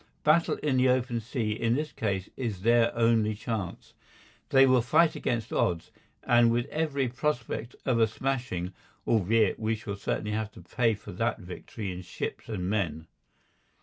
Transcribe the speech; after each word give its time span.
Battle 0.23 0.55
in 0.63 0.77
the 0.77 0.89
open 0.89 1.19
sea 1.19 1.51
in 1.51 1.75
this 1.75 1.91
case 1.91 2.27
is 2.35 2.63
their 2.63 2.91
only 2.97 3.35
chance. 3.35 3.93
They 4.49 4.65
will 4.65 4.81
fight 4.81 5.15
against 5.15 5.53
odds, 5.53 5.91
and 6.23 6.49
with 6.49 6.65
every 6.71 7.07
prospect 7.07 7.75
of 7.85 7.99
a 7.99 8.07
smashing, 8.07 8.73
albeit 9.05 9.59
we 9.59 9.75
shall 9.75 9.95
certainly 9.95 10.31
have 10.31 10.49
to 10.53 10.61
pay 10.61 10.95
for 10.95 11.11
that 11.11 11.37
victory 11.39 11.91
in 11.91 12.01
ships 12.01 12.49
and 12.49 12.67
men. 12.67 13.05